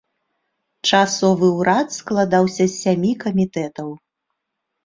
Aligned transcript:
Часовы 0.89 1.47
ўрад 1.59 1.87
складаўся 1.99 2.63
з 2.71 2.73
сямі 2.83 3.11
камітэтаў. 3.25 3.89